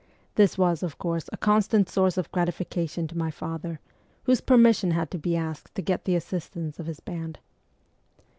[0.33, 3.79] This was, of course, a constant source of gratification to my father,
[4.23, 7.37] whose permission had to be asked to get the assistance of his band.